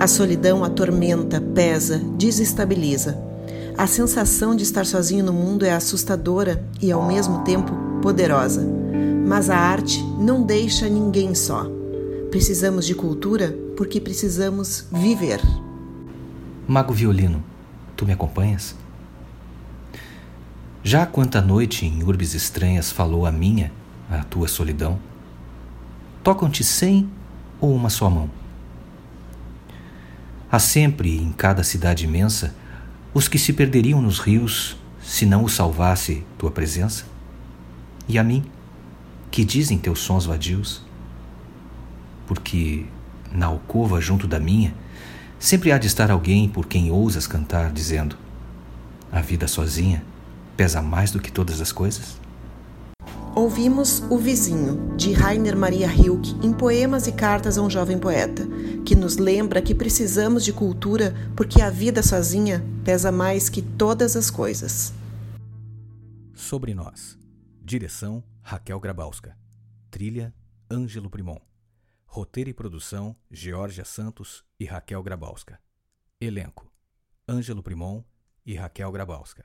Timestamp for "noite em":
21.42-22.02